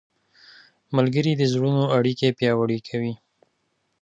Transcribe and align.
ملګري 0.95 1.33
د 1.37 1.41
زړونو 1.53 1.83
اړیکې 1.97 2.29
پیاوړې 2.37 2.79
کوي. 2.87 3.13